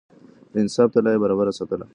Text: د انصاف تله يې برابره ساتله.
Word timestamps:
د 0.51 0.53
انصاف 0.63 0.89
تله 0.93 1.09
يې 1.13 1.21
برابره 1.23 1.51
ساتله. 1.57 1.85